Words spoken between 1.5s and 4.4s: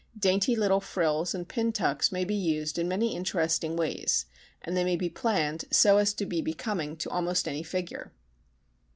tucks may be used in many interesting ways,